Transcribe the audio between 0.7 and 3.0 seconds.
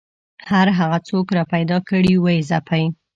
هغه څوک راپیدا کړي ویې ځپي